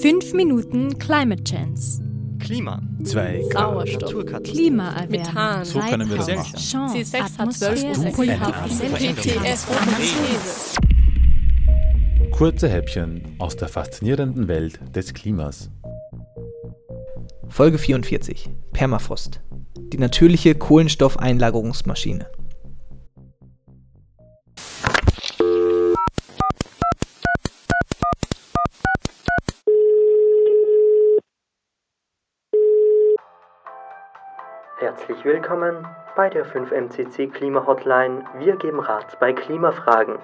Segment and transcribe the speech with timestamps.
[0.00, 2.00] 5 Minuten Climate Chance.
[2.38, 2.80] Klima.
[3.02, 4.02] 2 Sauerstoff.
[4.02, 4.54] Naturkatastrophen.
[4.54, 5.10] Klimaerwärmung.
[5.10, 5.64] Methan.
[5.64, 6.56] So können wir das machen.
[6.56, 6.98] Chance.
[6.98, 8.38] C6 hat 12 Atmosphäre.
[8.38, 8.96] Prozent.
[8.96, 10.80] GTS Atmosphäre.
[12.30, 15.68] Kurze Häppchen aus der faszinierenden Welt des Klimas.
[17.48, 19.40] Folge 44 Permafrost.
[19.92, 22.28] Die natürliche Kohlenstoffeinlagerungsmaschine.
[34.80, 38.24] Herzlich willkommen bei der 5MCC Klima Hotline.
[38.38, 40.20] Wir geben Rat bei Klimafragen.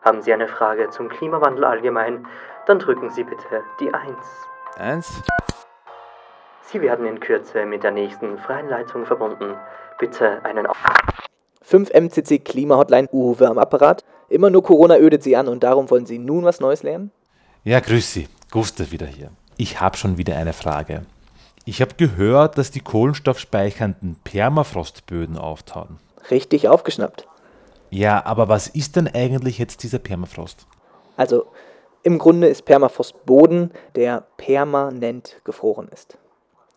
[0.00, 2.26] Haben Sie eine Frage zum Klimawandel allgemein,
[2.66, 4.16] dann drücken Sie bitte die 1.
[4.78, 5.22] Eins.
[6.62, 9.54] Sie werden in Kürze mit der nächsten freien Leitung verbunden.
[9.98, 10.78] Bitte einen Auf
[11.60, 14.06] 5 MCC Klima Hotline Uwe am Apparat.
[14.30, 17.10] Immer nur Corona ödet sie an und darum wollen sie nun was Neues lernen?
[17.62, 18.26] Ja, grüß Sie.
[18.50, 19.28] Gustav wieder hier.
[19.58, 21.02] Ich habe schon wieder eine Frage.
[21.64, 25.98] Ich habe gehört, dass die kohlenstoffspeichernden Permafrostböden auftauen.
[26.30, 27.26] Richtig aufgeschnappt.
[27.90, 30.66] Ja, aber was ist denn eigentlich jetzt dieser Permafrost?
[31.16, 31.46] Also
[32.02, 36.18] im Grunde ist Permafrost Boden, der permanent gefroren ist.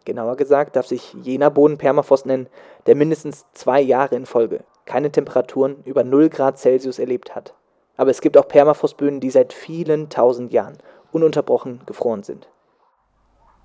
[0.06, 2.48] Genauer gesagt darf sich jener Boden Permafrost nennen,
[2.86, 7.54] der mindestens zwei Jahre in Folge keine Temperaturen über 0 Grad Celsius erlebt hat.
[7.98, 10.78] Aber es gibt auch Permafrostböden, die seit vielen tausend Jahren
[11.12, 12.48] ununterbrochen gefroren sind.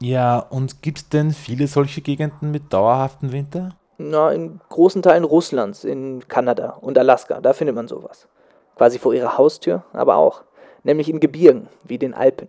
[0.03, 3.77] Ja, und gibt es denn viele solche Gegenden mit dauerhaftem Winter?
[3.99, 8.27] Na, in großen Teilen Russlands, in Kanada und Alaska, da findet man sowas.
[8.75, 10.43] Quasi vor ihrer Haustür, aber auch.
[10.83, 12.49] Nämlich in Gebirgen, wie den Alpen.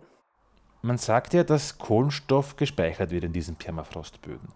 [0.82, 4.48] Man sagt ja, dass Kohlenstoff gespeichert wird in diesen Permafrostböden.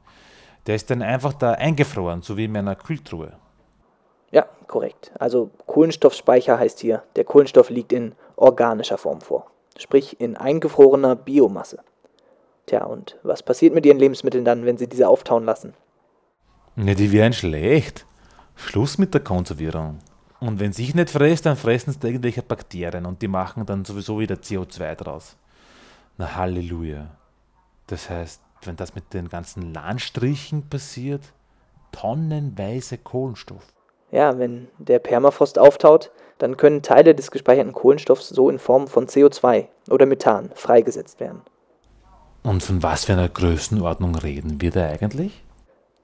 [0.67, 3.35] Der ist dann einfach da eingefroren, so wie in meiner Kühltruhe.
[4.33, 5.13] Ja, korrekt.
[5.21, 9.47] Also Kohlenstoffspeicher heißt hier, der Kohlenstoff liegt in organischer Form vor.
[9.79, 11.79] Sprich in eingefrorener Biomasse.
[12.69, 15.73] Tja, und was passiert mit ihren Lebensmitteln dann, wenn sie diese auftauen lassen?
[16.77, 18.05] Ne, die wären schlecht.
[18.57, 20.01] Schluss mit der Konservierung.
[20.39, 24.21] Und wenn sich nicht frisst, dann fressen es irgendwelche Bakterien und die machen dann sowieso
[24.21, 25.37] wieder CO2 draus.
[26.19, 27.07] Na Halleluja.
[27.87, 31.23] Das heißt, wenn das mit den ganzen Landstrichen passiert,
[31.91, 33.65] tonnenweise Kohlenstoff.
[34.11, 39.07] Ja, wenn der Permafrost auftaut, dann können Teile des gespeicherten Kohlenstoffs so in Form von
[39.07, 41.41] CO2 oder Methan freigesetzt werden.
[42.49, 45.45] Und von was für einer Größenordnung reden wir da eigentlich?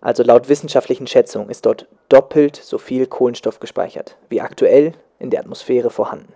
[0.03, 5.41] Also laut wissenschaftlichen Schätzungen ist dort doppelt so viel Kohlenstoff gespeichert, wie aktuell in der
[5.41, 6.35] Atmosphäre vorhanden.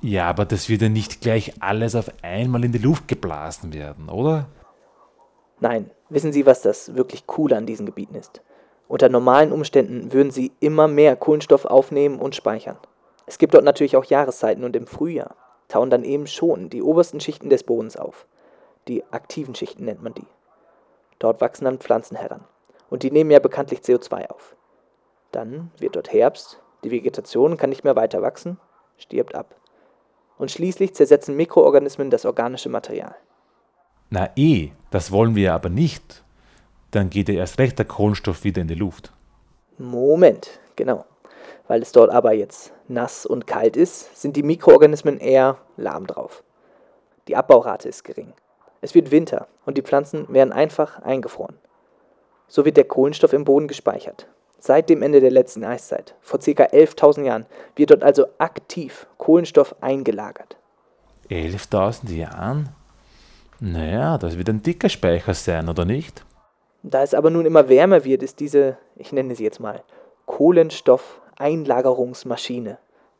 [0.00, 4.08] Ja, aber das wird ja nicht gleich alles auf einmal in die Luft geblasen werden,
[4.08, 4.46] oder?
[5.60, 8.40] Nein, wissen Sie, was das wirklich Coole an diesen Gebieten ist?
[8.88, 12.78] Unter normalen Umständen würden sie immer mehr Kohlenstoff aufnehmen und speichern.
[13.26, 15.36] Es gibt dort natürlich auch Jahreszeiten und im Frühjahr
[15.68, 18.26] tauen dann eben schon die obersten Schichten des Bodens auf.
[18.88, 20.26] Die aktiven Schichten nennt man die.
[21.18, 22.44] Dort wachsen dann Pflanzen heran.
[22.90, 24.56] Und die nehmen ja bekanntlich CO2 auf.
[25.32, 28.60] Dann wird dort Herbst, die Vegetation kann nicht mehr weiter wachsen,
[28.98, 29.54] stirbt ab.
[30.36, 33.16] Und schließlich zersetzen Mikroorganismen das organische Material.
[34.10, 36.22] Na eh, das wollen wir aber nicht.
[36.90, 39.12] Dann geht ja erst recht der Kohlenstoff wieder in die Luft.
[39.78, 41.04] Moment, genau.
[41.66, 46.44] Weil es dort aber jetzt nass und kalt ist, sind die Mikroorganismen eher lahm drauf.
[47.26, 48.34] Die Abbaurate ist gering.
[48.84, 51.56] Es wird Winter und die Pflanzen werden einfach eingefroren.
[52.48, 54.28] So wird der Kohlenstoff im Boden gespeichert.
[54.58, 56.64] Seit dem Ende der letzten Eiszeit, vor ca.
[56.64, 57.46] 11.000 Jahren,
[57.76, 60.58] wird dort also aktiv Kohlenstoff eingelagert.
[61.30, 62.68] 11.000 Jahren?
[63.58, 66.22] Naja, das wird ein dicker Speicher sein, oder nicht?
[66.82, 69.82] Da es aber nun immer wärmer wird, ist diese, ich nenne sie jetzt mal,
[70.26, 72.76] Kohlenstoffeinlagerungsmaschine.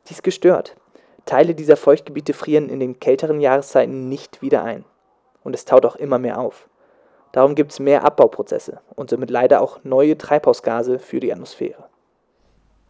[0.08, 0.76] Die ist gestört.
[1.25, 4.84] Teile dieser Feuchtgebiete frieren in den kälteren Jahreszeiten nicht wieder ein.
[5.44, 6.69] Und es taut auch immer mehr auf.
[7.31, 11.84] Darum gibt es mehr Abbauprozesse und somit leider auch neue Treibhausgase für die Atmosphäre.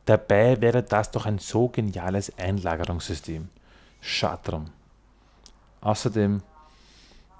[0.06, 3.48] Dabei wäre das doch ein so geniales Einlagerungssystem.
[4.00, 4.66] Schade drum.
[5.80, 6.42] Außerdem,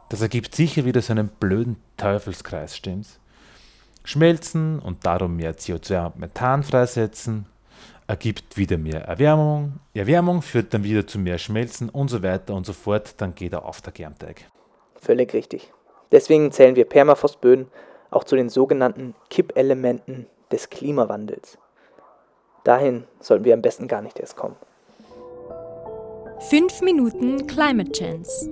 [0.09, 3.21] das ergibt sicher wieder so einen blöden Teufelskreis, stimmt's?
[4.05, 7.47] Schmelzen und darum mehr CO2 und Methan freisetzen,
[8.07, 9.81] ergibt wieder mehr Erwärmung.
[9.95, 13.55] Erwärmung führt dann wieder zu mehr Schmelzen und so weiter und so fort, dann geht
[13.55, 14.45] er auf der Germteig.
[15.05, 15.71] Völlig richtig.
[16.13, 17.69] Deswegen zählen wir Permafrostböden
[18.11, 21.59] auch zu den sogenannten Kippelementen des Klimawandels.
[22.65, 24.57] Dahin sollten wir am besten gar nicht erst kommen.
[26.49, 28.49] 5 Minuten Climate Chance.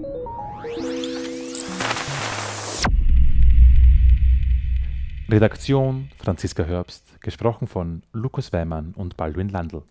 [5.31, 9.85] Redaktion Franziska Herbst, gesprochen von Lukas Weimann und Baldwin Landl.